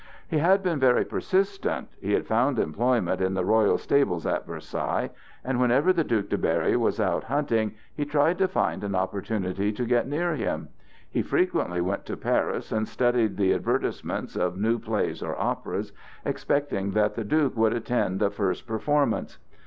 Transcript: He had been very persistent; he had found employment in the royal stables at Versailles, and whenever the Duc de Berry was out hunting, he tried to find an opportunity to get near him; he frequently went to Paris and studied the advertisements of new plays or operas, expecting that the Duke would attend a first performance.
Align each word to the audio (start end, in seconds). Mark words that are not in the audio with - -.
He 0.27 0.39
had 0.39 0.63
been 0.63 0.79
very 0.79 1.05
persistent; 1.05 1.87
he 1.99 2.13
had 2.13 2.25
found 2.25 2.57
employment 2.57 3.21
in 3.21 3.35
the 3.35 3.45
royal 3.45 3.77
stables 3.77 4.25
at 4.25 4.47
Versailles, 4.47 5.11
and 5.45 5.59
whenever 5.59 5.93
the 5.93 6.03
Duc 6.03 6.27
de 6.29 6.39
Berry 6.39 6.75
was 6.75 6.99
out 6.99 7.25
hunting, 7.25 7.75
he 7.95 8.03
tried 8.03 8.39
to 8.39 8.47
find 8.47 8.83
an 8.83 8.95
opportunity 8.95 9.71
to 9.71 9.85
get 9.85 10.07
near 10.07 10.33
him; 10.35 10.69
he 11.07 11.21
frequently 11.21 11.81
went 11.81 12.07
to 12.07 12.17
Paris 12.17 12.71
and 12.71 12.87
studied 12.87 13.37
the 13.37 13.53
advertisements 13.53 14.35
of 14.35 14.57
new 14.57 14.79
plays 14.79 15.21
or 15.21 15.39
operas, 15.39 15.93
expecting 16.25 16.89
that 16.93 17.13
the 17.13 17.23
Duke 17.23 17.55
would 17.55 17.73
attend 17.73 18.23
a 18.23 18.31
first 18.31 18.65
performance. 18.65 19.37